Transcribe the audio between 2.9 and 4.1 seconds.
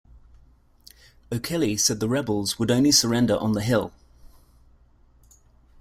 surrender on the hill.